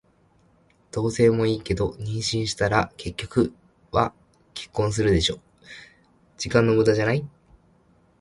[0.89, 3.53] 同棲もいいけど、妊娠したら結局
[3.91, 4.15] は
[4.55, 5.39] 結婚するでしょ。
[6.37, 7.23] 時間の無駄じゃない？